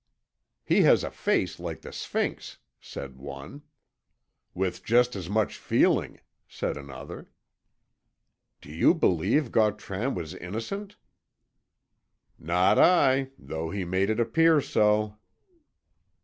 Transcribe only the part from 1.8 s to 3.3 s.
the Sphynx," said